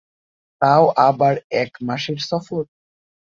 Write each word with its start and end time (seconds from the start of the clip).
তাও 0.61 0.83
আবার 1.07 1.33
এক 1.53 1.71
মাসের 1.81 2.19
সফর। 2.29 2.63